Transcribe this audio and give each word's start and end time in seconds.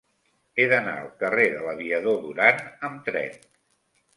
He 0.61 0.63
d'anar 0.71 0.95
al 1.01 1.11
carrer 1.19 1.45
de 1.57 1.61
l'Aviador 1.67 2.17
Durán 2.25 2.65
amb 2.89 3.07
tren. 3.11 3.37